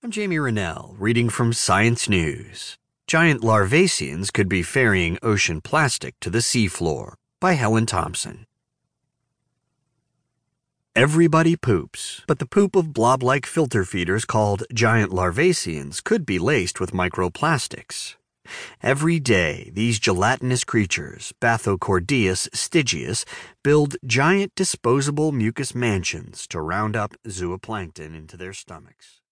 [0.00, 2.78] I'm Jamie Renell, reading from Science News.
[3.08, 8.46] Giant larvaceans could be ferrying ocean plastic to the seafloor by Helen Thompson.
[10.94, 16.38] Everybody poops, but the poop of blob like filter feeders called giant larvaceans could be
[16.38, 18.14] laced with microplastics.
[18.80, 23.24] Every day, these gelatinous creatures, Bathochordaeus stygius,
[23.64, 29.22] build giant disposable mucus mansions to round up zooplankton into their stomachs.